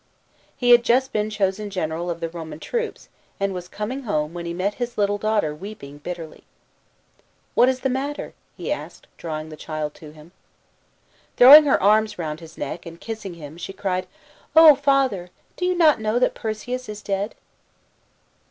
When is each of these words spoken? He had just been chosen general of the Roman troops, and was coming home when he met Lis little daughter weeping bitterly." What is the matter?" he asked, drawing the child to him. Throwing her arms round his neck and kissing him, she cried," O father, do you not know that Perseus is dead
He 0.57 0.71
had 0.71 0.81
just 0.83 1.13
been 1.13 1.29
chosen 1.29 1.69
general 1.69 2.09
of 2.09 2.21
the 2.21 2.29
Roman 2.29 2.59
troops, 2.59 3.07
and 3.39 3.53
was 3.53 3.67
coming 3.67 4.01
home 4.01 4.33
when 4.33 4.47
he 4.47 4.51
met 4.51 4.79
Lis 4.79 4.97
little 4.97 5.19
daughter 5.19 5.53
weeping 5.53 5.99
bitterly." 5.99 6.43
What 7.53 7.69
is 7.69 7.81
the 7.81 7.87
matter?" 7.89 8.33
he 8.57 8.71
asked, 8.71 9.05
drawing 9.17 9.49
the 9.49 9.55
child 9.55 9.93
to 10.01 10.09
him. 10.11 10.31
Throwing 11.37 11.65
her 11.65 11.79
arms 11.79 12.17
round 12.17 12.39
his 12.39 12.57
neck 12.57 12.87
and 12.87 12.99
kissing 12.99 13.35
him, 13.35 13.57
she 13.57 13.73
cried," 13.73 14.07
O 14.55 14.73
father, 14.73 15.29
do 15.55 15.65
you 15.65 15.75
not 15.77 16.01
know 16.01 16.17
that 16.17 16.33
Perseus 16.33 16.89
is 16.89 17.03
dead 17.03 17.35